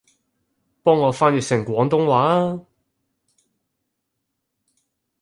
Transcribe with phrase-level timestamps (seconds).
[0.81, 2.65] 幫我翻譯成廣東話吖